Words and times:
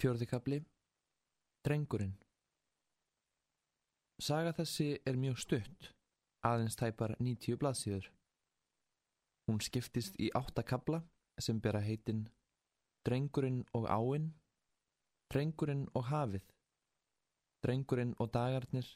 Fjörðikabli 0.00 0.56
Drengurinn 1.60 2.14
Saga 4.16 4.54
þessi 4.56 4.94
er 5.04 5.18
mjög 5.20 5.42
stutt, 5.42 5.88
aðeins 6.40 6.78
tæpar 6.80 7.12
90 7.20 7.58
blaðsíður. 7.60 8.06
Hún 9.44 9.60
skiptist 9.60 10.16
í 10.16 10.30
áttakabla 10.40 11.02
sem 11.36 11.60
bera 11.60 11.82
heitin 11.84 12.22
Drengurinn 13.04 13.58
og 13.76 13.90
áinn, 13.92 14.30
Drengurinn 15.34 15.84
og 15.92 16.08
hafið, 16.08 16.48
Drengurinn 17.60 18.16
og 18.16 18.32
dagarnir, 18.38 18.88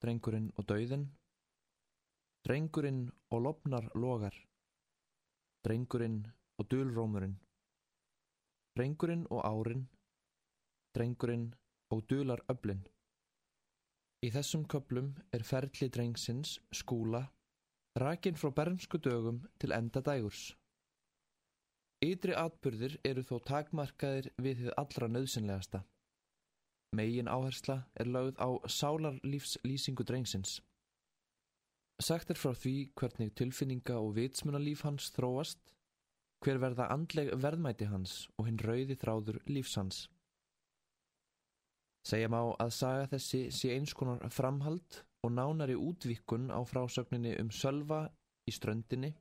Drengurinn 0.00 0.48
og 0.56 0.70
dauðin, 0.72 1.04
Drengurinn 2.48 3.04
og 3.28 3.44
lopnar 3.44 3.92
logar, 3.92 4.40
Drengurinn 5.68 6.22
og 6.56 6.72
dulrómurinn, 6.72 7.36
Drengurinn 8.72 9.28
og 9.28 9.44
árin, 9.44 9.84
Drengurinn 10.96 11.50
og 11.94 12.06
dular 12.10 12.40
öblinn. 12.52 12.84
Í 14.24 14.30
þessum 14.34 14.64
köplum 14.66 15.12
er 15.32 15.44
ferli 15.46 15.88
drengsins, 15.94 16.56
skúla, 16.74 17.28
rakin 17.98 18.38
frá 18.40 18.50
bernsku 18.54 18.98
dögum 18.98 19.44
til 19.60 19.74
enda 19.76 20.02
dægurs. 20.02 20.54
Ydri 22.04 22.34
atbyrðir 22.38 22.98
eru 23.06 23.22
þó 23.26 23.38
takmarkaðir 23.50 24.30
við 24.38 24.64
þið 24.64 24.74
allra 24.82 25.08
nöðsynlegasta. 25.10 25.82
Megin 26.98 27.28
áhersla 27.28 27.82
er 28.00 28.08
lögð 28.08 28.38
á 28.38 28.48
sálarlífslýsingu 28.70 30.06
drengsins. 30.06 30.60
Sagt 31.98 32.30
er 32.30 32.38
frá 32.38 32.54
því 32.54 32.76
hvernig 32.94 33.34
tilfinninga 33.34 33.98
og 33.98 34.14
vitsmunalíf 34.16 34.84
hans 34.86 35.10
þróast, 35.16 35.58
hver 36.42 36.60
verða 36.62 36.86
andleg 36.94 37.32
verðmæti 37.34 37.90
hans 37.90 38.28
og 38.38 38.46
hinn 38.46 38.62
rauði 38.62 38.94
þráður 38.94 39.42
lífsans. 39.50 40.06
Segja 42.06 42.28
má 42.32 42.40
að 42.60 42.72
saga 42.76 43.08
þessi 43.14 43.40
sé 43.54 43.72
eins 43.74 43.94
konar 43.96 44.22
framhald 44.32 45.02
og 45.26 45.34
nánari 45.34 45.74
útvikun 45.76 46.48
á 46.54 46.60
frásögninni 46.64 47.34
um 47.42 47.50
sölva 47.50 48.06
í 48.48 48.54
ströndinni 48.54 49.12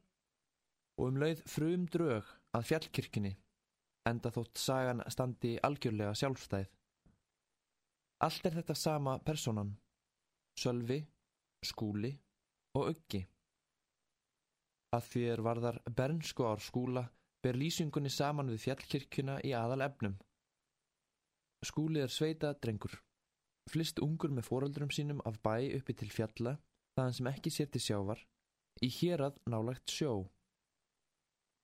og 0.98 1.12
um 1.12 1.20
lauð 1.22 1.44
frum 1.50 1.86
drög 1.94 2.30
að 2.58 2.68
fjallkirkini 2.72 3.34
enda 4.08 4.32
þótt 4.34 4.62
sagan 4.62 5.04
standi 5.12 5.58
algjörlega 5.68 6.16
sjálfstæð. 6.16 6.68
Allt 8.26 8.48
er 8.50 8.56
þetta 8.58 8.76
sama 8.76 9.18
personan, 9.22 9.76
sölvi, 10.58 11.02
skúli 11.66 12.14
og 12.78 12.94
öggi. 12.94 13.22
Að 14.96 15.10
er 15.34 15.44
varðar 15.44 15.82
bernsku 15.92 16.48
ár 16.48 16.64
skúla 16.64 17.04
ber 17.44 17.60
lýsingunni 17.60 18.10
saman 18.10 18.50
við 18.54 18.64
fjallkirkuna 18.66 19.38
í 19.46 19.52
aðal 19.54 19.84
efnum. 19.86 20.16
Skúli 21.68 22.00
er 22.00 22.12
sveita 22.14 22.54
drengur. 22.64 22.94
Flist 23.68 24.00
ungur 24.00 24.32
með 24.32 24.48
foreldrum 24.48 24.92
sínum 24.94 25.20
af 25.28 25.42
bæ 25.44 25.56
uppi 25.76 25.96
til 26.00 26.12
fjalla, 26.14 26.56
þaðan 26.96 27.18
sem 27.18 27.30
ekki 27.34 27.52
sér 27.52 27.72
til 27.74 27.84
sjávar, 27.84 28.22
í 28.86 28.88
hérað 29.00 29.42
nálagt 29.52 29.92
sjó. 29.92 30.14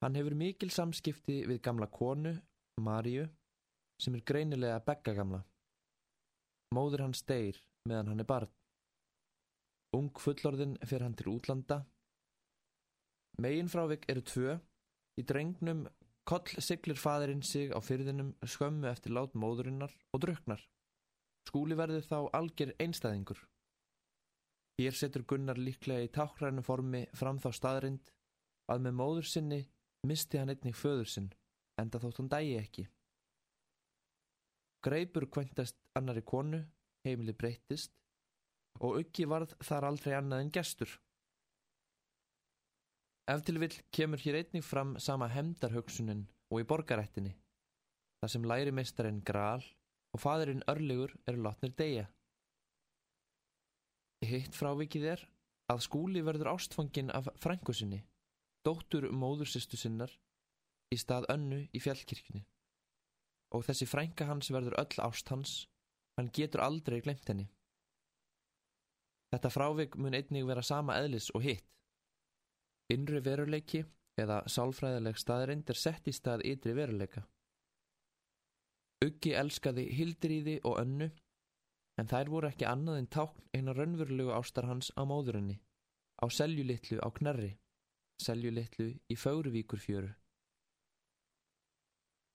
Hann 0.03 0.17
hefur 0.19 0.35
mikil 0.35 0.73
samskipti 0.75 1.43
við 1.47 1.61
gamla 1.63 1.87
konu, 1.87 2.33
Maríu, 2.83 3.29
sem 4.01 4.17
er 4.17 4.25
greinilega 4.27 4.81
beggagamla. 4.83 5.39
Móður 6.75 7.05
hann 7.05 7.15
steir 7.15 7.61
meðan 7.87 8.11
hann 8.11 8.23
er 8.23 8.27
barn. 8.27 8.51
Ung 9.95 10.09
fullorðin 10.19 10.75
fer 10.89 11.05
hann 11.05 11.15
til 11.15 11.29
útlanda. 11.35 11.83
Megin 13.41 13.69
frávik 13.69 14.07
eru 14.09 14.23
tvö. 14.25 14.55
Í 15.13 15.23
drengnum 15.29 15.83
Koll 16.23 16.61
siglir 16.63 16.99
fadurinn 16.99 17.43
sig 17.43 17.73
á 17.75 17.79
fyrðinum 17.83 18.31
skömmu 18.47 18.87
eftir 18.87 19.11
lát 19.11 19.33
móðurinnar 19.35 19.91
og 20.15 20.21
druknar. 20.23 20.61
Skúli 21.49 21.75
verður 21.75 22.05
þá 22.07 22.19
algjör 22.39 22.71
einstæðingur. 22.79 23.41
Hér 24.79 24.95
setur 24.97 25.25
Gunnar 25.27 25.59
líklega 25.59 26.07
í 26.07 26.11
tákrænu 26.15 26.63
formi 26.65 27.03
fram 27.13 27.41
þá 27.43 27.49
staðrind 27.59 28.13
að 28.71 28.85
með 28.85 28.95
móður 29.01 29.27
sinni 29.29 29.59
misti 30.07 30.39
hann 30.39 30.53
einnig 30.53 30.77
föður 30.79 31.11
sinn, 31.11 31.29
enda 31.79 31.99
þótt 31.99 32.21
hann 32.21 32.31
dægi 32.31 32.55
ekki. 32.61 32.85
Greipur 34.83 35.27
kventast 35.31 35.77
annari 35.99 36.23
konu, 36.27 36.63
heimili 37.05 37.35
breyttist 37.35 37.93
og 38.79 38.97
auki 38.99 39.27
varð 39.29 39.53
þar 39.63 39.89
aldrei 39.91 40.15
annað 40.17 40.45
en 40.45 40.53
gestur. 40.55 40.89
Ef 43.31 43.39
til 43.47 43.55
vill 43.61 43.75
kemur 43.95 44.19
hér 44.19 44.41
einnig 44.41 44.65
fram 44.67 44.97
sama 44.99 45.29
hemdarhugsunin 45.31 46.25
og 46.51 46.59
í 46.59 46.65
borgarættinni, 46.67 47.31
þar 48.19 48.31
sem 48.33 48.47
læri 48.51 48.73
meistarinn 48.75 49.21
Gral 49.23 49.63
og 50.13 50.19
fadurinn 50.19 50.65
Örlegur 50.67 51.13
eru 51.31 51.45
látnir 51.45 51.71
deyja. 51.79 52.09
Hitt 54.27 54.55
frávikið 54.55 55.07
er 55.13 55.23
að 55.71 55.85
skúli 55.87 56.23
verður 56.23 56.51
ástfangin 56.53 57.13
af 57.15 57.31
frængusinni, 57.39 58.03
dóttur 58.67 59.07
móðursistu 59.11 59.79
sinnar, 59.79 60.11
í 60.91 60.99
stað 60.99 61.29
önnu 61.31 61.63
í 61.71 61.79
fjallkirkni. 61.79 62.43
Og 63.55 63.63
þessi 63.67 63.87
frænga 63.87 64.27
hans 64.27 64.51
verður 64.51 64.75
öll 64.83 65.03
ást 65.07 65.31
hans, 65.31 65.57
hann 66.19 66.31
getur 66.35 66.63
aldrei 66.65 66.99
glemt 67.01 67.27
henni. 67.29 67.47
Þetta 69.31 69.49
frávik 69.49 69.95
mun 69.97 70.13
einnig 70.13 70.45
vera 70.45 70.61
sama 70.61 70.99
eðlis 70.99 71.31
og 71.33 71.47
hitt. 71.47 71.69
Innri 72.93 73.21
veruleiki 73.25 73.83
eða 74.19 74.43
sálfræðileg 74.49 75.17
staðreind 75.17 75.69
er 75.69 75.79
sett 75.79 76.07
í 76.07 76.13
stað 76.13 76.45
ytri 76.47 76.75
veruleika. 76.77 77.23
Uggi 79.03 79.33
elskaði 79.35 79.87
Hildriði 79.97 80.59
og 80.63 80.79
önnu 80.79 81.09
en 81.99 82.09
þær 82.09 82.31
voru 82.33 82.49
ekki 82.49 82.67
annað 82.69 82.99
en 83.01 83.09
tákn 83.15 83.47
eina 83.57 83.75
raunverulegu 83.75 84.33
ástar 84.33 84.67
hans 84.69 84.89
á 84.97 85.01
móðurinni, 85.05 85.59
á 86.23 86.25
seljulitlu 86.29 86.99
á 87.03 87.09
knerri, 87.13 87.51
seljulitlu 88.21 88.89
í 89.09 89.17
Fáruvíkur 89.19 89.81
fjöru. 89.81 90.13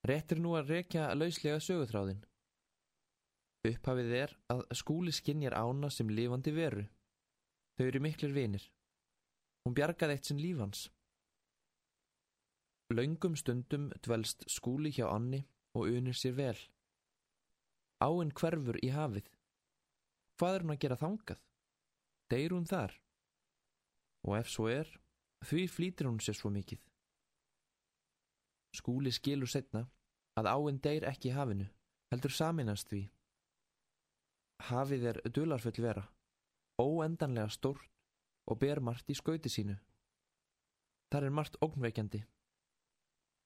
Réttir 0.06 0.38
nú 0.40 0.54
að 0.56 0.74
rekja 0.74 1.08
lauslega 1.14 1.58
sögutráðin. 1.60 2.20
Upphafið 3.66 4.12
er 4.22 4.34
að 4.52 4.62
skúli 4.78 5.12
skinnjar 5.12 5.56
ána 5.58 5.90
sem 5.90 6.08
lifandi 6.08 6.54
veru. 6.54 6.84
Þau 7.76 7.86
eru 7.88 8.02
miklir 8.04 8.32
vinir. 8.36 8.62
Hún 9.64 9.74
bjargaði 9.76 10.16
eitt 10.16 10.28
sinn 10.28 10.42
lífans. 10.42 10.86
Laungum 12.94 13.34
stundum 13.36 13.90
dvelst 14.04 14.46
skúli 14.48 14.92
hjá 14.96 15.10
Anni 15.10 15.42
og 15.76 15.90
unir 15.90 16.16
sér 16.16 16.36
vel. 16.38 16.60
Áinn 18.00 18.32
hverfur 18.32 18.78
í 18.80 18.92
hafið. 18.94 19.26
Hvað 20.38 20.54
er 20.54 20.64
hún 20.64 20.74
að 20.74 20.80
gera 20.84 21.00
þangað? 21.02 21.42
Deyr 22.30 22.54
hún 22.54 22.68
þar? 22.70 22.94
Og 24.24 24.38
ef 24.38 24.48
svo 24.52 24.68
er, 24.70 24.88
því 25.44 25.66
flýtir 25.68 26.08
hún 26.08 26.20
sér 26.22 26.38
svo 26.38 26.52
mikið. 26.54 26.80
Skúli 28.78 29.12
skilur 29.12 29.50
setna 29.50 29.84
að 30.38 30.50
áinn 30.52 30.80
deyr 30.84 31.06
ekki 31.10 31.34
hafinu, 31.34 31.66
heldur 32.12 32.34
saminast 32.34 32.88
því. 32.92 33.02
Hafið 34.68 35.06
er 35.12 35.20
dularfull 35.34 35.82
vera, 35.82 36.04
óendanlega 36.80 37.50
stórt 37.52 37.97
og 38.48 38.58
ber 38.62 38.80
margt 38.80 39.10
í 39.12 39.16
skauti 39.16 39.50
sínu. 39.52 39.76
Þar 41.12 41.28
er 41.28 41.36
margt 41.36 41.60
ógnveikjandi, 41.64 42.22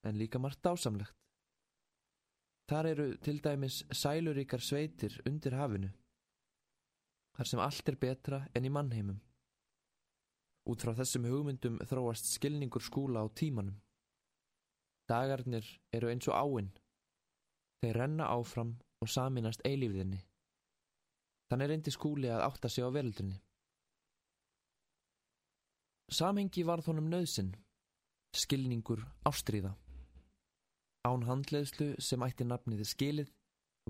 en 0.07 0.19
líka 0.19 0.41
margt 0.43 0.63
dásamlegt. 0.67 1.15
Þar 2.71 2.89
eru 2.93 3.07
til 3.23 3.43
dæmis 3.43 3.83
sæluríkar 3.91 4.63
sveitir 4.63 5.19
undir 5.27 5.55
hafinu, 5.59 5.91
þar 7.37 7.51
sem 7.51 7.63
allt 7.63 7.91
er 7.91 7.99
betra 8.01 8.41
enn 8.55 8.67
í 8.67 8.73
mannheimum. 8.73 9.21
Út 10.71 10.85
frá 10.85 10.95
þessum 10.95 11.27
hugmyndum 11.27 11.81
þróast 11.91 12.29
skilningur 12.37 12.85
skúla 12.87 13.25
á 13.25 13.27
tímanum. 13.35 13.81
Dagarnir 15.11 15.67
eru 15.93 16.11
eins 16.13 16.29
og 16.31 16.39
áinn. 16.39 16.71
Þeir 17.83 17.99
renna 17.99 18.29
áfram 18.31 18.77
og 19.03 19.11
saminast 19.11 19.65
eilífiðinni. 19.67 20.21
Þannig 21.51 21.73
reyndi 21.73 21.93
skúli 21.93 22.31
að 22.31 22.45
átta 22.47 22.71
sig 22.71 22.87
á 22.87 22.95
veldunni. 22.95 23.41
Samhengi 26.13 26.61
varð 26.69 26.91
honum 26.91 27.07
nöðsin, 27.09 27.55
skilningur 28.37 29.01
ástríða. 29.25 29.73
Án 31.09 31.25
handleðslu 31.25 31.95
sem 32.05 32.23
ætti 32.27 32.45
nafniði 32.45 32.85
skilið 32.87 33.31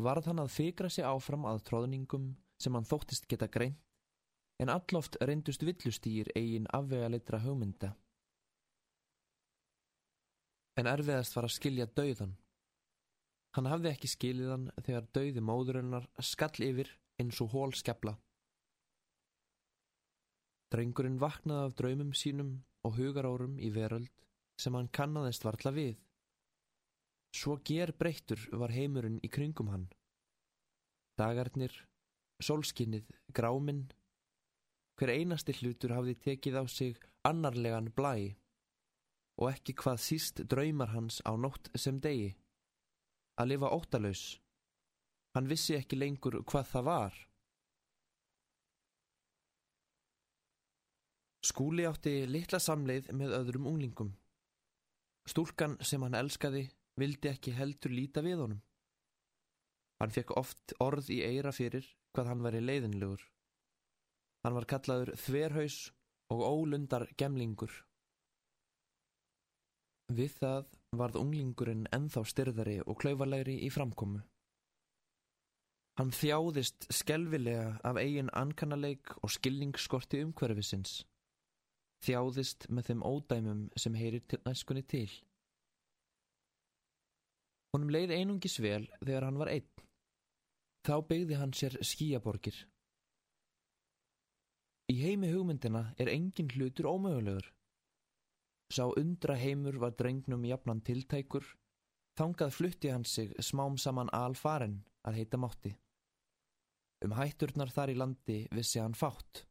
varð 0.00 0.30
hann 0.30 0.40
að 0.40 0.52
fikra 0.54 0.88
sig 0.88 1.04
áfram 1.04 1.48
að 1.50 1.64
tróðningum 1.68 2.30
sem 2.62 2.78
hann 2.78 2.86
þóttist 2.86 3.26
geta 3.28 3.50
greint 3.50 3.80
en 4.62 4.70
alloft 4.70 5.18
reyndust 5.20 5.64
villustýr 5.66 6.30
eigin 6.38 6.70
afvega 6.70 7.10
leitra 7.10 7.42
hugmynda. 7.42 7.90
En 10.78 10.86
erfiðast 10.86 11.34
var 11.36 11.48
að 11.48 11.56
skilja 11.56 11.88
dauðan. 11.90 12.36
Hann 13.52 13.68
hafði 13.68 13.90
ekki 13.90 14.08
skiliðan 14.08 14.70
þegar 14.78 15.08
dauði 15.12 15.42
móðurinnar 15.44 16.06
skall 16.22 16.54
yfir 16.64 16.94
eins 17.20 17.42
og 17.42 17.50
hól 17.52 17.74
skefla. 17.76 18.14
Drengurinn 20.72 21.20
vaknaði 21.20 21.68
af 21.68 21.74
draumum 21.76 22.12
sínum 22.16 22.52
og 22.86 22.96
hugarórum 22.96 23.58
í 23.60 23.68
veröld 23.74 24.12
sem 24.60 24.74
hann 24.76 24.88
kannaðist 24.88 25.44
varla 25.44 25.72
við. 25.76 25.96
Svo 27.36 27.58
ger 27.64 27.92
breyttur 27.96 28.40
var 28.60 28.72
heimurinn 28.72 29.20
í 29.24 29.28
kringum 29.32 29.70
hann. 29.72 29.88
Dagarnir, 31.20 31.72
solskinnið, 32.40 33.08
gráminn, 33.36 33.86
hver 34.96 35.12
einasti 35.12 35.54
hlutur 35.60 35.92
hafði 35.96 36.14
tekið 36.26 36.60
á 36.60 36.64
sig 36.68 37.00
annarlegan 37.28 37.90
blæ 37.96 38.14
og 39.40 39.48
ekki 39.48 39.74
hvað 39.80 40.00
síst 40.04 40.42
draumar 40.48 40.92
hans 40.92 41.20
á 41.24 41.32
nótt 41.36 41.70
sem 41.74 42.00
degi. 42.00 42.32
Að 43.40 43.54
lifa 43.54 43.72
óttalauðs. 43.72 44.24
Hann 45.34 45.48
vissi 45.48 45.76
ekki 45.78 45.96
lengur 45.96 46.36
hvað 46.44 46.68
það 46.74 46.88
var. 46.88 47.14
Skúli 51.42 51.86
átti 51.88 52.22
litla 52.30 52.60
samleið 52.62 53.10
með 53.18 53.34
öðrum 53.40 53.66
unglingum. 53.72 54.12
Stúlkan 55.26 55.74
sem 55.82 56.02
hann 56.02 56.14
elskaði 56.18 56.68
vildi 56.98 57.30
ekki 57.32 57.54
heldur 57.56 57.94
líta 57.94 58.22
við 58.22 58.44
honum. 58.44 58.62
Hann 60.02 60.14
fekk 60.14 60.34
oft 60.38 60.74
orð 60.82 61.10
í 61.14 61.20
eira 61.22 61.52
fyrir 61.54 61.86
hvað 62.14 62.30
hann 62.30 62.42
var 62.46 62.58
í 62.58 62.62
leiðinlegur. 62.62 63.22
Hann 64.42 64.56
var 64.58 64.66
kallaður 64.70 65.14
þverhaus 65.18 65.78
og 66.34 66.42
ólundar 66.46 67.06
gemlingur. 67.18 67.74
Við 70.12 70.34
það 70.40 70.72
varð 70.98 71.20
unglingurinn 71.22 71.86
enþá 71.94 72.24
styrðari 72.28 72.80
og 72.82 72.98
klauvalegri 73.02 73.60
í 73.66 73.70
framkomu. 73.72 74.20
Hann 76.00 76.10
þjáðist 76.16 76.88
skelvilega 76.92 77.78
af 77.84 77.98
eigin 78.00 78.30
ankannaleik 78.32 79.14
og 79.22 79.32
skilningsskorti 79.32 80.22
umhverfisins. 80.24 81.02
Þjáðist 82.02 82.66
með 82.68 82.88
þeim 82.88 83.02
ódæmum 83.06 83.62
sem 83.78 83.94
heyrir 83.94 84.24
til 84.26 84.40
næskunni 84.46 84.82
til. 84.90 85.08
Honum 87.72 87.92
leið 87.94 88.14
einungis 88.16 88.58
vel 88.60 88.84
þegar 89.00 89.28
hann 89.28 89.38
var 89.40 89.52
einn. 89.52 89.68
Þá 90.82 90.94
byggði 91.08 91.38
hann 91.38 91.54
sér 91.54 91.78
skíaborgir. 91.86 92.56
Í 94.90 94.96
heimi 94.98 95.30
hugmyndina 95.30 95.84
er 96.02 96.10
engin 96.10 96.50
hlutur 96.52 96.90
ómögulegur. 96.90 97.46
Sá 98.72 98.88
undra 98.88 99.36
heimur 99.38 99.78
var 99.78 99.94
drengnum 99.96 100.42
jafnan 100.48 100.82
tiltækur, 100.84 101.44
þangað 102.18 102.54
flutti 102.56 102.90
hann 102.90 103.06
sig 103.08 103.32
smám 103.38 103.78
saman 103.78 104.10
alfaren 104.16 104.80
að 105.06 105.20
heita 105.20 105.38
mátti. 105.40 105.72
Um 107.04 107.14
hætturnar 107.16 107.70
þar 107.72 107.94
í 107.94 107.96
landi 107.98 108.38
vissi 108.50 108.82
hann 108.82 108.98
fátt. 108.98 109.46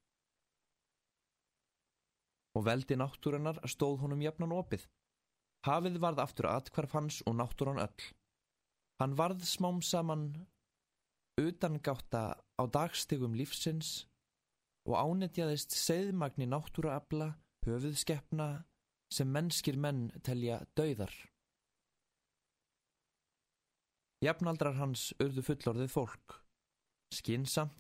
Og 2.58 2.66
veldi 2.68 2.98
náttúrunar 3.00 3.62
stóð 3.70 4.02
honum 4.04 4.22
jafnan 4.24 4.56
opið. 4.56 4.88
Hafið 5.68 6.00
varð 6.04 6.24
aftur 6.24 6.50
atkvarf 6.52 6.96
hans 6.98 7.22
og 7.30 7.38
náttúran 7.40 7.80
öll. 7.80 8.08
Hann 9.00 9.16
varð 9.18 9.46
smám 9.48 9.82
saman 9.82 10.26
utangáta 11.40 12.38
á 12.38 12.64
dagstegum 12.68 13.34
lífsins 13.38 14.06
og 14.90 14.98
ánetjaðist 14.98 15.76
segðmagni 15.78 16.48
náttúraabla, 16.50 17.36
höfuðskeppna, 17.66 18.66
sem 19.14 19.30
mennskir 19.30 19.78
menn 19.78 20.10
telja 20.26 20.62
dauðar. 20.78 21.14
Jafnaldrar 24.22 24.78
hans 24.78 25.12
urðu 25.22 25.44
fullorðið 25.46 25.94
fólk, 25.94 26.36
skinsamt, 27.14 27.78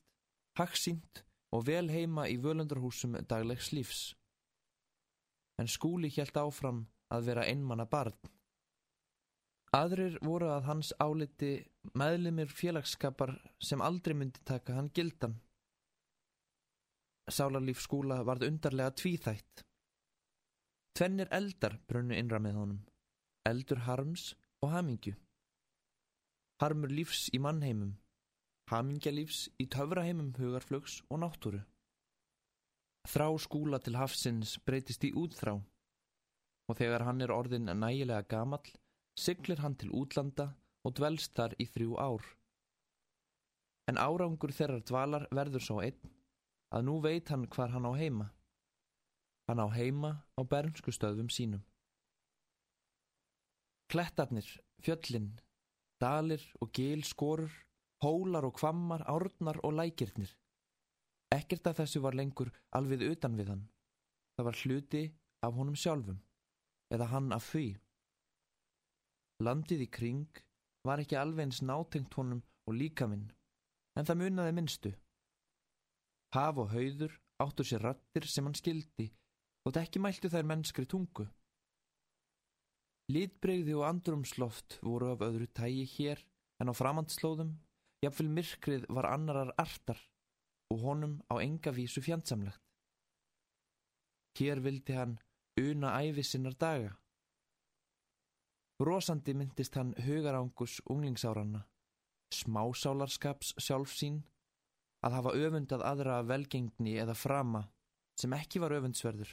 haksínt 0.57 1.21
og 1.53 1.67
vel 1.67 1.87
heima 1.93 2.27
í 2.29 2.37
völundarhúsum 2.41 3.17
daglegs 3.29 3.71
lífs. 3.75 4.01
En 5.61 5.69
skúli 5.69 6.09
hjælt 6.09 6.39
áfram 6.41 6.85
að 7.13 7.27
vera 7.29 7.45
einmanna 7.45 7.85
barn. 7.85 8.17
Aðrir 9.77 10.17
voru 10.25 10.49
að 10.51 10.65
hans 10.67 10.89
áliti 10.99 11.51
meðlimir 11.95 12.49
félagskapar 12.51 13.35
sem 13.61 13.83
aldrei 13.85 14.15
myndi 14.17 14.41
taka 14.47 14.73
hann 14.75 14.89
gildan. 14.95 15.37
Sálarlíf 17.31 17.79
skúla 17.79 18.17
varð 18.27 18.47
undarlega 18.49 18.95
tvíþætt. 18.99 19.63
Tvennir 20.97 21.29
eldar 21.31 21.77
brunnu 21.87 22.17
innra 22.17 22.41
með 22.43 22.57
honum. 22.59 22.81
Eldur 23.47 23.85
harms 23.85 24.31
og 24.65 24.73
hamingju. 24.73 25.13
Harmur 26.61 26.91
lífs 26.91 27.29
í 27.31 27.39
mannheimum. 27.39 27.93
Hamingja 28.73 29.13
lífs 29.13 29.45
í 29.61 29.69
töfraheimum 29.71 30.33
hugarflugs 30.39 30.99
og 31.09 31.23
náttúru. 31.23 31.61
Þrá 33.09 33.27
skúla 33.41 33.79
til 33.81 33.97
hafsins 33.97 34.57
breytist 34.65 35.03
í 35.07 35.11
útþrá 35.17 35.55
og 36.69 36.77
þegar 36.77 37.05
hann 37.07 37.21
er 37.25 37.33
orðin 37.33 37.71
nægilega 37.71 38.27
gamall 38.29 38.69
siglir 39.17 39.61
hann 39.63 39.75
til 39.75 39.89
útlanda 39.91 40.51
og 40.85 40.95
dvelst 40.99 41.33
þar 41.37 41.55
í 41.59 41.67
þrjú 41.67 41.97
ár. 41.99 42.23
En 43.89 43.97
árangur 43.97 44.53
þeirrar 44.55 44.85
dvalar 44.87 45.25
verður 45.33 45.65
svo 45.65 45.81
einn 45.83 46.13
að 46.71 46.85
nú 46.87 46.99
veit 47.03 47.29
hann 47.33 47.47
hvar 47.51 47.73
hann 47.73 47.89
á 47.89 47.93
heima. 47.97 48.29
Hann 49.49 49.59
á 49.59 49.67
heima 49.73 50.11
á 50.37 50.41
bernsku 50.47 50.93
stöðum 50.95 51.29
sínum. 51.33 51.63
Klettarnir, 53.91 54.47
fjöllin, 54.79 55.33
dalir 55.99 56.43
og 56.63 56.71
gil 56.71 57.03
skorur, 57.03 57.51
hólar 58.01 58.47
og 58.47 58.55
kvammar, 58.55 59.03
árnar 59.03 59.59
og 59.65 59.75
lækirnir. 59.75 60.31
Ekkert 61.31 61.69
af 61.69 61.77
þessu 61.79 62.01
var 62.03 62.17
lengur 62.17 62.51
alveg 62.75 63.05
utan 63.07 63.37
við 63.39 63.53
hann. 63.53 63.63
Það 64.35 64.47
var 64.47 64.59
hluti 64.63 65.03
af 65.45 65.55
honum 65.55 65.77
sjálfum, 65.79 66.19
eða 66.91 67.07
hann 67.13 67.31
af 67.31 67.47
því. 67.53 67.67
Landið 69.41 69.85
í 69.85 69.89
kring 69.97 70.41
var 70.87 71.01
ekki 71.01 71.17
alveg 71.19 71.47
eins 71.47 71.61
nátengt 71.63 72.17
honum 72.19 72.43
og 72.67 72.75
líkaminn, 72.77 73.29
en 73.95 74.07
það 74.07 74.21
munaði 74.21 74.57
minnstu. 74.57 74.91
Haf 76.35 76.59
og 76.63 76.71
hauður 76.75 77.15
áttur 77.43 77.67
sér 77.67 77.85
rattir 77.87 78.27
sem 78.27 78.45
hann 78.47 78.57
skildi 78.57 79.07
og 79.63 79.71
þetta 79.71 79.85
ekki 79.85 80.03
mæltu 80.03 80.29
þær 80.31 80.47
mennskri 80.51 80.87
tungu. 80.89 81.25
Lítbreyði 83.11 83.75
og 83.77 83.87
andrumsloft 83.87 84.79
voru 84.83 85.11
af 85.15 85.23
öðru 85.25 85.47
tægi 85.51 85.87
hér 85.95 86.21
en 86.61 86.71
á 86.71 86.73
framhandslóðum, 86.75 87.55
jafnvel 88.03 88.29
myrkrið 88.35 88.87
var 88.93 89.09
annarar 89.09 89.51
artar 89.59 89.99
og 90.71 90.79
honum 90.85 91.19
á 91.31 91.35
enga 91.43 91.71
vísu 91.75 92.01
fjandsamlegt. 92.01 92.61
Hér 94.39 94.61
vildi 94.63 94.95
hann 94.95 95.17
una 95.59 95.89
æfi 95.99 96.23
sinnar 96.23 96.55
daga. 96.55 96.91
Rósandi 98.79 99.33
myndist 99.33 99.75
hann 99.75 99.93
hugarángus 100.05 100.79
unglingsáranna, 100.89 101.61
smásálarskaps 102.33 103.53
sjálf 103.59 103.91
sín, 103.99 104.21
að 105.05 105.17
hafa 105.17 105.35
öfundað 105.43 105.83
aðra 105.91 106.21
velgengni 106.31 106.95
eða 107.03 107.17
frama 107.17 107.65
sem 108.19 108.33
ekki 108.37 108.61
var 108.63 108.73
öfundsverður, 108.77 109.31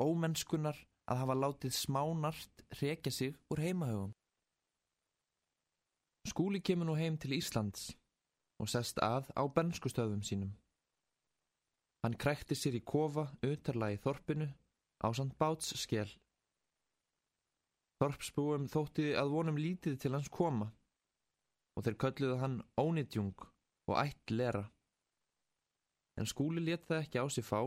ómennskunar 0.00 0.78
að 1.06 1.20
hafa 1.22 1.36
látið 1.42 1.76
smánart 1.76 2.64
rekja 2.80 3.12
sig 3.12 3.36
úr 3.52 3.62
heimahögum. 3.62 4.12
Skúli 6.26 6.60
kemur 6.60 6.90
nú 6.90 6.96
heim 6.98 7.16
til 7.22 7.36
Íslands 7.38 7.92
og 8.62 8.70
sest 8.72 9.00
að 9.04 9.28
á 9.36 9.42
bernskustöðum 9.56 10.22
sínum. 10.24 10.52
Hann 12.04 12.16
krækti 12.22 12.54
sér 12.54 12.78
í 12.78 12.84
kofa 12.86 13.26
utarlagi 13.44 13.98
þorpinu 14.04 14.48
á 15.04 15.08
samt 15.16 15.36
báts 15.40 15.74
skell. 15.80 16.10
Þorpsbúum 18.00 18.66
þótti 18.68 19.12
að 19.16 19.32
vonum 19.32 19.58
lítið 19.60 19.96
til 20.00 20.12
hans 20.14 20.28
koma 20.32 20.68
og 21.76 21.84
þeir 21.84 21.96
kölluðu 22.02 22.36
hann 22.40 22.60
ónitjung 22.80 23.46
og 23.90 23.96
ætt 24.00 24.32
lera. 24.32 24.64
En 26.16 26.28
skúli 26.28 26.62
let 26.64 26.86
það 26.88 27.02
ekki 27.02 27.20
á 27.20 27.26
sig 27.28 27.44
fá. 27.44 27.60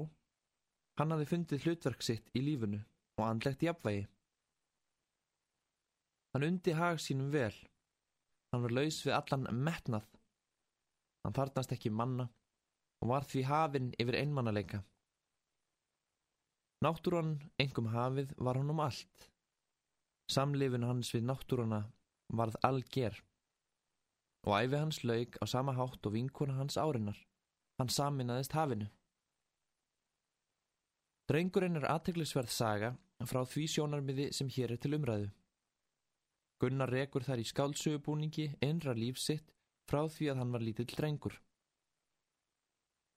Hann 0.97 1.13
hafi 1.13 1.27
fundið 1.29 1.65
hlutverk 1.65 2.05
sitt 2.05 2.31
í 2.33 2.41
lífunu 2.45 2.79
og 3.19 3.25
andlegt 3.27 3.65
jafnvægi. 3.65 4.07
Hann 6.33 6.45
undi 6.45 6.73
hag 6.77 6.99
sínum 7.01 7.29
vel. 7.33 7.53
Hann 8.51 8.63
var 8.65 8.73
laus 8.73 9.01
við 9.05 9.15
allan 9.17 9.47
metnað. 9.65 10.07
Hann 11.23 11.35
þarnast 11.35 11.73
ekki 11.75 11.91
manna 11.91 12.29
og 13.03 13.11
var 13.11 13.27
því 13.27 13.43
hafinn 13.47 13.91
yfir 13.99 14.17
einmannaleika. 14.19 14.83
Náttúran, 16.83 17.33
engum 17.59 17.89
hafið, 17.91 18.35
var 18.37 18.59
hann 18.59 18.71
um 18.71 18.79
allt. 18.79 19.25
Samlifin 20.31 20.87
hans 20.87 21.11
við 21.15 21.25
náttúrana 21.27 21.81
varð 22.39 22.55
alger 22.63 23.17
og 24.47 24.53
æfi 24.55 24.79
hans 24.79 25.01
laug 25.03 25.35
á 25.43 25.45
sama 25.49 25.73
hátt 25.75 26.05
og 26.05 26.13
vinkuna 26.13 26.55
hans 26.55 26.77
árinar. 26.77 27.17
Hann 27.79 27.91
saminaðist 27.91 28.55
hafinu. 28.55 28.87
Drengurinn 31.29 31.77
er 31.77 31.89
aðteglisverð 31.91 32.51
saga 32.53 32.93
frá 33.27 33.43
því 33.45 33.65
sjónarmiði 33.73 34.29
sem 34.33 34.47
hér 34.55 34.73
er 34.73 34.81
til 34.81 34.95
umræðu. 34.97 35.27
Gunnar 36.59 36.91
rekur 36.91 37.23
þar 37.23 37.43
í 37.43 37.47
skálsögubúningi 37.47 38.47
einra 38.65 38.95
lífsitt 38.95 39.51
frá 39.89 40.05
því 40.07 40.31
að 40.31 40.41
hann 40.43 40.55
var 40.55 40.65
lítill 40.65 40.89
drengur. 40.93 41.35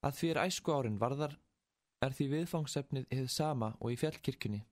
Að 0.03 0.19
því 0.19 0.31
er 0.33 0.43
æsku 0.49 0.75
árin 0.75 0.99
varðar 0.99 1.37
er 2.03 2.15
því 2.17 2.29
viðfangsefnið 2.33 3.09
hefð 3.13 3.31
sama 3.31 3.73
og 3.79 3.93
í 3.95 3.99
fjallkirkjunni. 4.01 4.63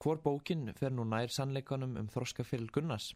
Hvor 0.00 0.20
bókin 0.24 0.68
fer 0.76 0.92
nú 0.92 1.04
nær 1.08 1.32
sannleikanum 1.32 1.96
um 2.00 2.08
þroskafyrir 2.08 2.72
Gunnars? 2.72 3.10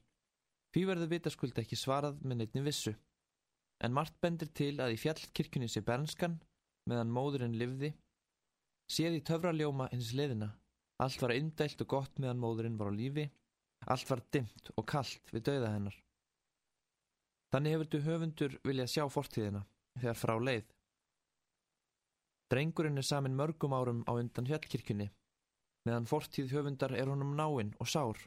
Því 0.73 0.83
verður 0.91 1.13
vitaskuld 1.13 1.59
ekki 1.61 1.79
svarað 1.81 2.19
með 2.25 2.41
neittni 2.41 2.65
vissu. 2.65 2.93
En 3.85 3.95
margt 3.97 4.17
bendir 4.21 4.51
til 4.53 4.75
að 4.81 4.95
í 4.95 4.99
fjallkirkjunni 5.01 5.69
sé 5.71 5.85
bernskan, 5.85 6.39
meðan 6.89 7.13
móðurinn 7.13 7.57
livði, 7.61 7.93
séð 8.91 9.19
í 9.19 9.25
töfraljóma 9.29 9.89
hins 9.93 10.13
liðina. 10.17 10.51
Allt 11.05 11.25
var 11.25 11.35
indælt 11.35 11.81
og 11.85 11.91
gott 11.91 12.21
meðan 12.21 12.41
móðurinn 12.43 12.79
var 12.81 12.93
á 12.93 12.95
lífi, 12.97 13.27
allt 13.89 14.11
var 14.11 14.23
dimt 14.33 14.71
og 14.77 14.87
kallt 14.89 15.33
við 15.33 15.47
dauða 15.49 15.73
hennar. 15.73 15.97
Þannig 17.55 17.77
hefur 17.77 17.87
du 17.87 18.01
höfundur 18.03 18.55
viljað 18.67 18.89
sjá 18.91 19.05
fortíðina, 19.15 19.61
þegar 20.03 20.17
frá 20.19 20.33
leið. 20.43 20.71
Drengurinn 22.51 22.99
er 22.99 23.07
samin 23.07 23.37
mörgum 23.39 23.77
árum 23.79 24.01
á 24.11 24.13
undan 24.19 24.49
fjallkirkjunni, 24.49 25.07
meðan 25.87 26.09
fortíð 26.11 26.51
höfundar 26.51 26.97
er 26.99 27.13
honum 27.13 27.37
náinn 27.39 27.71
og 27.79 27.87
sár. 27.87 28.19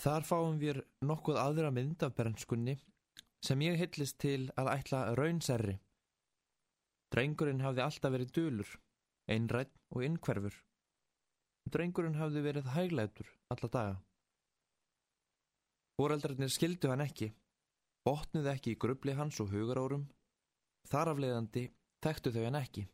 Þar 0.00 0.24
fáum 0.24 0.56
við 0.62 0.80
nokkuð 1.04 1.36
aðra 1.42 1.68
mynd 1.74 2.06
af 2.06 2.14
bernskunni 2.16 2.78
sem 3.44 3.60
ég 3.66 3.76
hyllist 3.76 4.16
til 4.24 4.48
að 4.56 4.70
ætla 4.72 5.02
raunserri. 5.18 5.74
Drengurinn 7.12 7.60
hafði 7.60 7.82
alltaf 7.84 8.14
verið 8.14 8.32
dölur, 8.38 8.70
einrætt 9.28 9.74
og 9.92 10.06
innkverfur. 10.08 10.56
Drengurinn 11.68 12.16
hafði 12.16 12.44
verið 12.46 12.72
hæglætur 12.72 13.34
alla 13.52 13.70
daga. 13.76 14.00
Fóreldrarnir 16.00 16.56
skildu 16.56 16.88
hann 16.88 17.04
ekki, 17.04 17.34
botnuði 18.06 18.52
ekki 18.52 18.74
í 18.74 18.78
grubli 18.80 19.14
hans 19.18 19.40
og 19.42 19.50
hugarórum, 19.52 20.06
þar 20.88 21.14
afleiðandi 21.14 21.68
þekktu 22.04 22.32
þau 22.34 22.44
hann 22.44 22.60
ekki. 22.62 22.84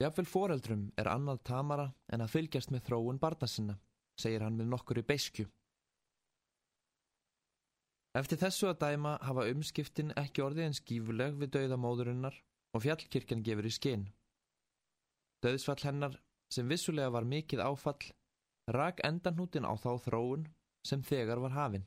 Jafnvel 0.00 0.28
foreldrum 0.32 0.84
er 0.96 1.10
annað 1.12 1.42
tamara 1.44 1.90
en 2.08 2.24
að 2.24 2.32
fylgjast 2.34 2.70
með 2.72 2.86
þróun 2.86 3.18
barna 3.20 3.48
sinna, 3.50 3.74
segir 4.16 4.46
hann 4.46 4.56
með 4.56 4.70
nokkur 4.72 5.02
í 5.02 5.04
beiskju. 5.04 5.44
Eftir 8.16 8.40
þessu 8.40 8.70
að 8.70 8.80
dæma 8.80 9.18
hafa 9.22 9.44
umskiptin 9.52 10.14
ekki 10.18 10.42
orðið 10.42 10.70
en 10.70 10.78
skífuleg 10.78 11.36
við 11.42 11.52
dauðamóðurinnar 11.58 12.40
og 12.74 12.82
fjallkirkjan 12.82 13.44
gefur 13.46 13.68
í 13.68 13.74
skinn. 13.74 14.08
Dauðsfall 15.44 15.84
hennar, 15.84 16.16
sem 16.50 16.66
vissulega 16.68 17.12
var 17.14 17.28
mikið 17.28 17.62
áfall, 17.62 18.10
rak 18.72 19.04
endanhútin 19.06 19.68
á 19.68 19.72
þá 19.78 19.92
þróun 20.06 20.48
sem 20.86 21.04
þegar 21.06 21.44
var 21.44 21.54
hafinn. 21.54 21.86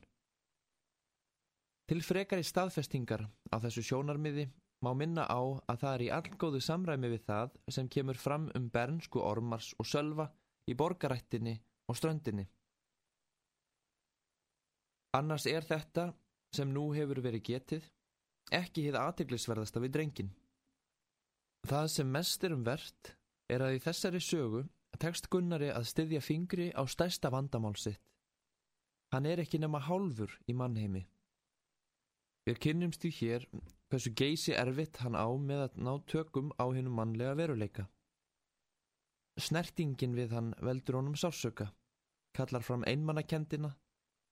Til 1.84 2.00
frekar 2.00 2.40
í 2.40 2.46
staðfestingar 2.48 3.26
á 3.52 3.56
þessu 3.60 3.82
sjónarmiði 3.84 4.46
má 4.84 4.92
minna 4.96 5.26
á 5.28 5.40
að 5.68 5.80
það 5.82 5.94
er 5.94 6.04
í 6.04 6.12
allgóðu 6.16 6.60
samræmi 6.64 7.10
við 7.12 7.24
það 7.28 7.56
sem 7.76 7.88
kemur 7.88 8.20
fram 8.20 8.46
um 8.56 8.70
bernsku 8.72 9.20
ormars 9.20 9.72
og 9.78 9.88
sölva 9.88 10.30
í 10.68 10.76
borgarættinni 10.76 11.58
og 11.88 11.98
ströndinni. 12.00 12.46
Annars 15.14 15.46
er 15.46 15.62
þetta, 15.62 16.08
sem 16.56 16.72
nú 16.72 16.88
hefur 16.96 17.20
verið 17.22 17.44
getið, 17.50 17.84
ekki 18.50 18.88
hið 18.88 18.98
aðteglisverðasta 18.98 19.82
við 19.84 19.94
drengin. 19.96 20.32
Það 21.68 21.86
sem 21.92 22.10
mest 22.10 22.44
er 22.44 22.56
um 22.56 22.64
verðt 22.66 23.14
er 23.52 23.62
að 23.64 23.76
í 23.76 23.84
þessari 23.84 24.20
sögu 24.24 24.64
tekst 25.00 25.28
Gunnari 25.30 25.70
að 25.74 25.88
styðja 25.90 26.20
fingri 26.24 26.70
á 26.72 26.82
stærsta 26.88 27.30
vandamál 27.32 27.76
sitt. 27.78 28.00
Hann 29.12 29.26
er 29.30 29.42
ekki 29.44 29.60
nema 29.62 29.80
hálfur 29.84 30.32
í 30.50 30.56
mannheimi. 30.56 31.04
Við 32.44 32.60
kynnumst 32.60 33.00
því 33.00 33.10
hér 33.18 33.46
hversu 33.88 34.10
geysi 34.20 34.52
erfitt 34.52 34.98
hann 35.00 35.16
á 35.16 35.24
með 35.40 35.62
að 35.66 35.78
ná 35.86 35.92
tökum 36.10 36.50
á 36.60 36.64
hennum 36.68 36.98
mannlega 36.98 37.36
veruleika. 37.38 37.86
Snertingin 39.40 40.14
við 40.14 40.34
hann 40.36 40.52
veldur 40.60 41.00
honum 41.00 41.16
sársöka, 41.16 41.70
kallar 42.36 42.62
fram 42.62 42.84
einmannakendina 42.86 43.72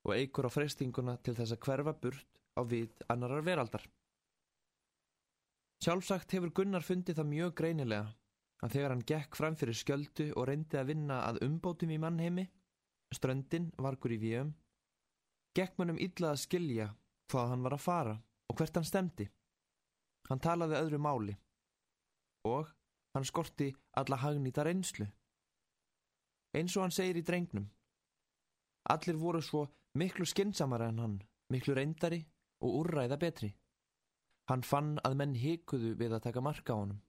og 0.04 0.14
eigur 0.14 0.46
á 0.46 0.50
freystinguna 0.52 1.16
til 1.24 1.34
þess 1.38 1.56
að 1.56 1.64
hverfa 1.64 1.96
burt 2.04 2.40
á 2.58 2.60
vit 2.68 3.04
annarar 3.08 3.46
veraldar. 3.48 3.84
Sjálfsagt 5.82 6.36
hefur 6.36 6.52
Gunnar 6.54 6.84
fundið 6.86 7.18
það 7.18 7.32
mjög 7.32 7.54
greinilega 7.58 8.12
að 8.62 8.74
þegar 8.76 8.92
hann 8.92 9.06
gekk 9.08 9.38
fram 9.38 9.56
fyrir 9.58 9.78
skjöldu 9.78 10.28
og 10.36 10.46
reyndi 10.50 10.78
að 10.78 10.92
vinna 10.92 11.22
að 11.26 11.40
umbótum 11.48 11.90
í 11.90 11.98
mannheimi, 11.98 12.44
ströndin, 13.10 13.72
vargur 13.80 14.14
ívíum, 14.14 14.52
gekk 15.56 15.80
mannum 15.80 15.98
illa 15.98 16.30
að 16.36 16.44
skilja 16.44 16.92
hvað 17.32 17.52
hann 17.52 17.64
var 17.64 17.76
að 17.76 17.84
fara 17.86 18.14
og 18.50 18.58
hvert 18.58 18.76
hann 18.76 18.88
stemdi. 18.88 19.26
Hann 20.28 20.42
talaði 20.42 20.78
öðru 20.78 21.00
máli 21.02 21.34
og 22.48 22.70
hann 23.14 23.26
skorti 23.28 23.70
alla 23.98 24.18
hagnýta 24.20 24.64
reynslu. 24.66 25.06
Eins 26.52 26.76
og 26.76 26.84
hann 26.84 26.94
segir 26.94 27.20
í 27.20 27.24
drengnum. 27.24 27.70
Allir 28.92 29.16
voru 29.16 29.40
svo 29.42 29.64
miklu 29.96 30.26
skinsamara 30.26 30.88
en 30.90 31.00
hann, 31.00 31.16
miklu 31.52 31.74
reyndari 31.78 32.20
og 32.60 32.76
úrræða 32.82 33.18
betri. 33.20 33.52
Hann 34.50 34.64
fann 34.66 34.98
að 35.06 35.16
menn 35.16 35.34
hikuðu 35.38 35.94
við 35.96 36.16
að 36.16 36.24
taka 36.26 36.42
marka 36.44 36.74
á 36.74 36.80
honum. 36.80 37.00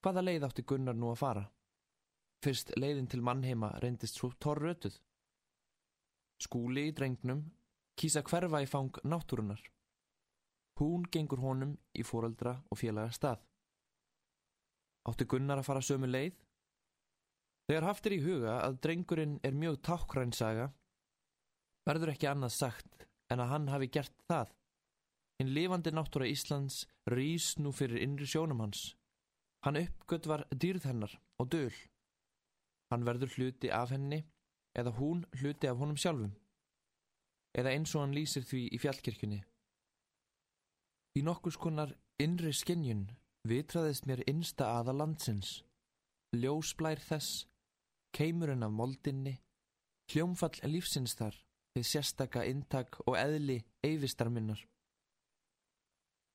Hvaða 0.00 0.22
leið 0.24 0.46
átti 0.46 0.64
Gunnar 0.64 0.96
nú 0.96 1.10
að 1.10 1.20
fara? 1.20 1.44
Fyrst 2.44 2.70
leiðin 2.78 3.10
til 3.10 3.20
mannheima 3.26 3.72
reyndist 3.82 4.20
svo 4.20 4.30
torrötuð. 4.38 4.94
Skúli 6.38 6.86
í 6.88 6.94
drengnum 6.94 7.42
kýsa 7.98 8.22
hverfa 8.26 8.62
í 8.62 8.68
fang 8.70 9.00
náttúrunar. 9.04 9.60
Hún 10.78 11.06
gengur 11.10 11.42
honum 11.42 11.74
í 11.98 12.04
fóraldra 12.06 12.54
og 12.70 12.78
félaga 12.78 13.14
stað. 13.14 13.40
Átti 15.08 15.26
Gunnar 15.26 15.62
að 15.62 15.66
fara 15.66 15.82
sömu 15.82 16.10
leið? 16.10 16.36
Þegar 17.68 17.86
haft 17.88 18.06
er 18.08 18.14
í 18.16 18.22
huga 18.24 18.54
að 18.64 18.78
drengurinn 18.84 19.34
er 19.44 19.56
mjög 19.56 19.80
tákkrænsaga, 19.84 20.70
verður 21.88 22.14
ekki 22.14 22.30
annað 22.30 22.54
sagt 22.54 23.04
en 23.32 23.42
að 23.44 23.50
hann 23.52 23.68
hafi 23.72 23.90
gert 23.92 24.24
það. 24.30 24.54
Hinn 25.38 25.52
lifandi 25.54 25.92
náttúra 25.94 26.28
Íslands 26.30 26.86
rýs 27.12 27.52
nú 27.60 27.74
fyrir 27.76 28.00
innri 28.02 28.26
sjónum 28.26 28.62
hans. 28.64 28.94
Hann 29.66 29.78
uppgöt 29.80 30.26
var 30.30 30.46
dýrð 30.50 30.88
hennar 30.88 31.14
og 31.38 31.50
döl. 31.52 31.74
Hann 32.90 33.04
verður 33.04 33.34
hluti 33.36 33.70
af 33.74 33.92
henni 33.92 34.22
eða 34.78 34.94
hún 34.96 35.24
hluti 35.40 35.68
af 35.68 35.78
honum 35.82 35.98
sjálfum. 36.00 36.32
Eða 37.58 37.72
eins 37.74 37.94
og 37.96 38.04
hann 38.04 38.14
lýsir 38.14 38.44
því 38.46 38.66
í 38.70 38.78
fjallkirkjunni. 38.78 39.38
Í 41.18 41.24
nokkus 41.26 41.56
konar 41.58 41.94
innri 42.22 42.52
skinnjun 42.54 43.08
vitraðist 43.48 44.06
mér 44.06 44.22
innsta 44.30 44.68
aða 44.78 44.94
landsins, 45.00 45.62
ljósblær 46.36 47.00
þess, 47.02 47.46
keimurinn 48.14 48.66
af 48.66 48.74
moldinni, 48.74 49.38
hljómfall 50.12 50.58
lífsins 50.70 51.16
þar, 51.18 51.36
við 51.74 51.86
sérstaka 51.90 52.44
intak 52.48 53.00
og 53.06 53.16
eðli 53.18 53.60
eyfistar 53.84 54.30
minnar. 54.32 54.60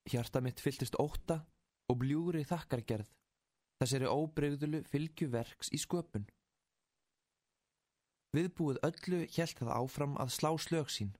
Hjarta 0.09 0.41
mitt 0.43 0.59
fylltist 0.59 0.97
óta 0.99 1.39
og 1.87 1.99
bljúri 2.01 2.43
þakkargerð, 2.47 3.07
þessari 3.79 4.09
óbreyðulu 4.09 4.83
fylgjuverks 4.91 5.71
í 5.71 5.79
sköpun. 5.79 6.27
Viðbúið 8.33 8.81
öllu 8.87 9.25
hjælt 9.29 9.59
það 9.61 9.75
áfram 9.77 10.15
að 10.21 10.33
slá 10.37 10.51
slög 10.57 10.89
sín. 10.89 11.11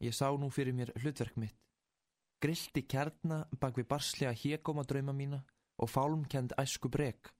Ég 0.00 0.16
sá 0.16 0.30
nú 0.32 0.48
fyrir 0.50 0.74
mér 0.74 0.94
hlutverk 1.02 1.36
mitt 1.36 1.62
grilti 2.42 2.82
kjarna 2.90 3.44
bak 3.62 3.78
við 3.78 3.88
barslega 3.92 4.34
hégóma 4.34 4.82
drauma 4.88 5.14
mína 5.14 5.38
og 5.82 5.90
fálmkend 5.90 6.54
æsku 6.58 6.90
brek. 6.90 7.30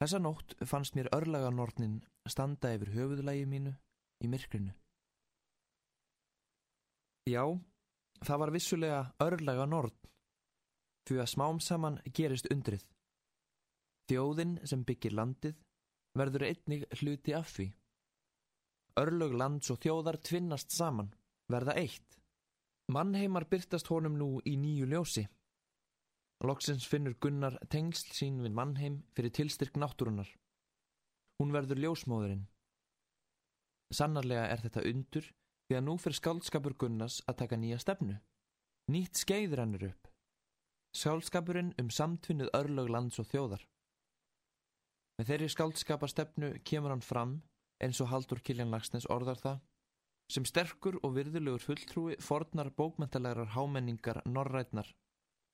Þessa 0.00 0.18
nótt 0.22 0.56
fannst 0.66 0.96
mér 0.96 1.10
örlaganornin 1.14 2.00
standa 2.28 2.72
yfir 2.74 2.90
höfuðlægi 2.96 3.46
mínu 3.46 3.74
í 4.24 4.30
myrkrinu. 4.32 4.72
Já, 7.30 7.44
það 8.26 8.40
var 8.42 8.52
vissulega 8.54 9.00
örlaganorn, 9.22 9.94
því 11.06 11.20
að 11.20 11.32
smám 11.34 11.60
saman 11.62 12.00
gerist 12.16 12.48
undrið. 12.50 12.82
Þjóðin 14.10 14.56
sem 14.66 14.82
byggir 14.88 15.14
landið 15.14 15.60
verður 16.18 16.46
einnig 16.48 16.86
hluti 17.00 17.34
af 17.36 17.52
því. 17.56 17.70
Örlög 19.00 19.36
lands 19.38 19.70
og 19.70 19.78
þjóðar 19.82 20.18
tvinnast 20.26 20.74
saman, 20.74 21.12
verða 21.50 21.76
eitt. 21.78 22.18
Mannheimar 22.90 23.46
byrtast 23.50 23.90
honum 23.92 24.16
nú 24.18 24.30
í 24.44 24.56
nýju 24.58 24.88
ljósi. 24.90 25.28
Loksins 26.42 26.86
finnur 26.88 27.14
Gunnar 27.20 27.58
tengsl 27.70 28.14
sín 28.16 28.40
við 28.42 28.54
mannheim 28.56 29.02
fyrir 29.14 29.32
tilstyrk 29.36 29.76
náttúrunar. 29.78 30.28
Hún 31.38 31.52
verður 31.54 31.82
ljósmóðurinn. 31.84 32.46
Sannarlega 33.94 34.48
er 34.48 34.62
þetta 34.64 34.86
undur 34.90 35.28
því 35.68 35.78
að 35.78 35.84
nú 35.86 35.96
fyrir 36.02 36.18
skaldskapur 36.18 36.74
Gunnars 36.80 37.20
að 37.30 37.42
taka 37.44 37.58
nýja 37.60 37.78
stefnu. 37.82 38.16
Nýtt 38.90 39.20
skeiður 39.22 39.62
hannur 39.62 39.86
upp. 39.92 40.08
Skaldskapurinn 40.96 41.74
um 41.78 41.90
samtvinnuð 41.94 42.50
örlög 42.58 42.90
lands 42.90 43.20
og 43.22 43.28
þjóðar. 43.30 43.62
Með 45.20 45.34
þeirri 45.34 45.46
skaldskapastefnu 45.52 46.48
kemur 46.64 46.94
hann 46.94 47.02
fram 47.04 47.32
eins 47.84 47.98
og 48.00 48.06
Haldur 48.08 48.38
Kiljan 48.40 48.70
Lagsnes 48.72 49.04
orðar 49.12 49.36
það 49.36 49.58
sem 50.32 50.46
sterkur 50.48 50.94
og 51.04 51.12
virðulegur 51.18 51.60
fulltrúi 51.60 52.14
fornar 52.24 52.70
bókmentalærar 52.78 53.50
hámenningar 53.52 54.22
norrætnar 54.24 54.88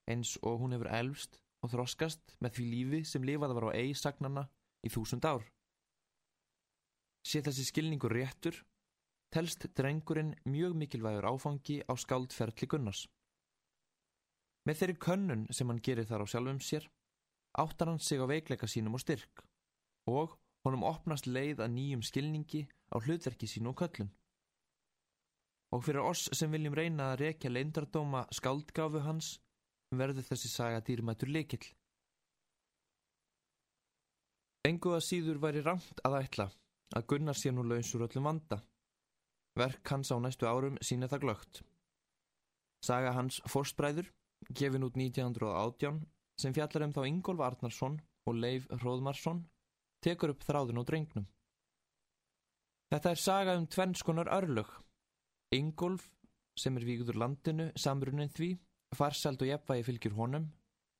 eins 0.06 0.36
og 0.46 0.60
hún 0.60 0.76
hefur 0.76 0.90
elvst 0.98 1.40
og 1.66 1.72
þroskast 1.72 2.36
með 2.38 2.54
því 2.58 2.66
lífi 2.74 3.00
sem 3.10 3.26
lifaði 3.26 3.56
var 3.58 3.66
á 3.66 3.76
eigi 3.80 3.96
sagnana 3.98 4.44
í 4.86 4.92
þúsund 4.94 5.26
ár. 5.26 5.42
sé 7.26 7.42
þessi 7.42 7.66
skilningur 7.66 8.14
réttur, 8.14 8.60
telst 9.34 9.66
drengurinn 9.74 10.36
mjög 10.46 10.78
mikilvægur 10.78 11.26
áfangi 11.26 11.80
á 11.90 11.92
skáldferðli 11.98 12.70
Gunnars. 12.70 13.02
Með 14.62 14.78
þeirri 14.78 14.96
könnun 15.08 15.44
sem 15.50 15.66
hann 15.66 15.82
gerir 15.82 16.06
þar 16.06 16.22
á 16.22 16.26
sjálfum 16.30 16.62
sér, 16.62 16.86
áttar 17.58 17.90
hann 17.90 17.98
sig 17.98 18.22
á 18.22 18.30
veikleika 18.30 18.70
sínum 18.70 18.94
og 18.94 19.02
styrk 19.02 19.45
og 20.10 20.36
honum 20.66 20.86
opnast 20.86 21.26
leið 21.30 21.62
að 21.62 21.74
nýjum 21.76 22.04
skilningi 22.06 22.66
á 22.94 22.96
hlutverki 22.98 23.48
sínu 23.50 23.72
og 23.72 23.80
köllun. 23.82 24.12
Og 25.74 25.82
fyrir 25.84 26.06
oss 26.06 26.28
sem 26.36 26.52
viljum 26.52 26.76
reyna 26.78 27.10
að 27.12 27.20
rekja 27.24 27.50
leindardóma 27.50 28.26
skáldgáfu 28.34 29.02
hans 29.06 29.36
verður 29.94 30.26
þessi 30.26 30.50
saga 30.50 30.82
dýrmætur 30.86 31.30
leikill. 31.30 31.66
Engu 34.66 34.96
að 34.96 35.04
síður 35.06 35.38
væri 35.42 35.62
ramt 35.62 36.00
að 36.06 36.18
ætla 36.22 36.48
að 36.96 37.06
Gunnar 37.10 37.38
sé 37.38 37.52
nú 37.54 37.62
lausur 37.66 38.06
öllum 38.06 38.26
vanda. 38.26 38.60
Verk 39.58 39.90
hans 39.90 40.10
á 40.10 40.16
næstu 40.18 40.46
árum 40.46 40.78
sína 40.82 41.08
það 41.10 41.22
glögt. 41.24 41.62
Saga 42.82 43.12
hans 43.16 43.38
Forstbræður, 43.50 44.10
gefin 44.52 44.84
út 44.86 44.98
1918, 44.98 46.02
sem 46.38 46.54
fjallar 46.54 46.86
um 46.86 46.94
þá 46.94 47.02
Ingólf 47.08 47.42
Arnarsson 47.46 48.00
og 48.26 48.36
Leif 48.36 48.66
Hróðmarsson, 48.70 49.46
tekur 50.04 50.34
upp 50.34 50.44
þráðun 50.46 50.82
og 50.82 50.86
drengnum. 50.88 51.26
Þetta 52.92 53.10
er 53.10 53.20
saga 53.20 53.56
um 53.58 53.66
tvennskonar 53.66 54.30
örlög. 54.30 54.68
Ingólf, 55.54 56.10
sem 56.58 56.76
er 56.78 56.86
víkuður 56.86 57.18
landinu, 57.22 57.70
samrunin 57.76 58.30
því, 58.30 58.52
farsald 58.94 59.42
og 59.42 59.50
jefnvægi 59.50 59.86
fylgjur 59.86 60.16
honum, 60.18 60.46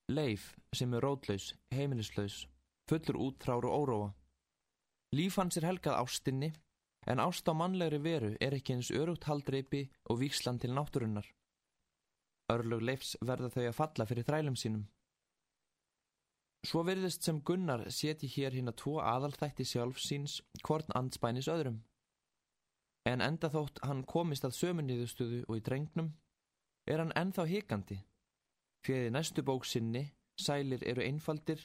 Leif, 0.07 0.53
sem 0.71 0.93
er 0.95 1.03
rótlaus, 1.03 1.49
heimilislaus, 1.75 2.45
fullur 2.87 3.19
útþrár 3.25 3.65
og 3.67 3.73
óróa. 3.81 4.09
Líf 5.15 5.35
hans 5.39 5.57
er 5.59 5.67
helgað 5.67 5.99
ástinni, 5.99 6.53
en 7.07 7.19
ást 7.23 7.47
á 7.47 7.53
mannlegri 7.55 7.99
veru 8.03 8.29
er 8.39 8.55
ekki 8.55 8.75
eins 8.75 8.91
örugt 8.91 9.27
haldreipi 9.27 9.89
og 10.11 10.21
víkslan 10.21 10.59
til 10.59 10.71
náttúrunnar. 10.75 11.27
Örlög 12.51 12.83
Leifs 12.83 13.17
verða 13.19 13.51
þau 13.51 13.65
að 13.65 13.75
falla 13.75 14.07
fyrir 14.07 14.27
þrælum 14.27 14.55
sínum. 14.55 14.85
Svo 16.67 16.81
verðist 16.83 17.23
sem 17.23 17.37
Gunnar 17.47 17.85
seti 17.95 18.27
hér 18.27 18.51
hérna 18.57 18.73
tvo 18.75 18.97
aðalþætti 18.99 19.63
sjálf 19.63 20.01
síns 20.03 20.41
hvorn 20.67 20.91
andspænis 20.99 21.47
öðrum. 21.47 21.77
En 23.07 23.23
enda 23.23 23.47
þótt 23.53 23.79
hann 23.87 24.01
komist 24.03 24.43
að 24.43 24.57
sömunniðustuðu 24.57 25.45
og 25.47 25.61
í 25.61 25.63
drengnum, 25.63 26.09
er 26.91 26.99
hann 26.99 27.13
ennþá 27.15 27.45
hikandi. 27.47 28.01
Fjöði 28.83 29.13
næstu 29.15 29.45
bók 29.47 29.63
sinni, 29.63 30.09
sælir 30.35 30.83
eru 30.83 31.05
einfaldir, 31.05 31.61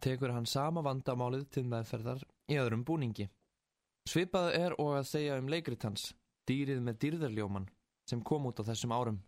tekur 0.00 0.32
hann 0.32 0.48
sama 0.48 0.80
vandamálið 0.86 1.44
til 1.58 1.66
meðferðar 1.68 2.24
í 2.48 2.56
öðrum 2.56 2.86
búningi. 2.88 3.28
Svipað 4.08 4.54
er 4.56 4.78
og 4.80 4.94
að 4.96 5.10
segja 5.10 5.36
um 5.36 5.52
leikrit 5.52 5.84
hans, 5.84 6.14
dýrið 6.48 6.80
með 6.86 7.02
dýrðarljóman, 7.04 7.68
sem 8.08 8.24
kom 8.24 8.48
út 8.48 8.64
á 8.64 8.68
þessum 8.70 8.96
árum. 8.96 9.20